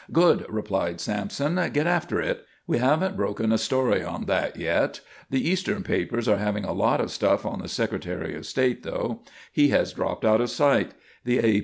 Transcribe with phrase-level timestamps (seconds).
[0.11, 2.47] "Good," replied Sampson, "get after it.
[2.65, 4.99] We haven't broken a story on that yet.
[5.29, 9.19] The eastern papers are having a lot of stuff on the Secretary of State, though.
[9.51, 11.59] He has dropped out of sight; the A.